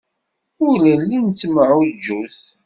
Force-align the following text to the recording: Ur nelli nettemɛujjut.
Ur 0.65 0.75
nelli 0.83 1.17
nettemɛujjut. 1.19 2.37